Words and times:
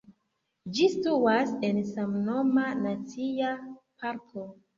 Ĝi 0.77 0.87
situas 0.93 1.51
en 1.67 1.81
samnoma 1.89 2.65
nacia 2.81 3.53
parko. 4.07 4.49